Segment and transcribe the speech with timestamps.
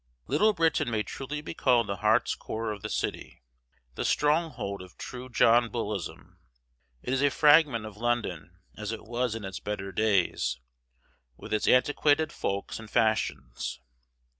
[0.25, 3.43] Little Britain may truly be called the heart's core of the city,
[3.93, 6.39] the stronghold of true John Bullism.
[7.03, 10.59] It is a fragment of London as it was in its better days,
[11.37, 13.79] with its antiquated folks and fashions.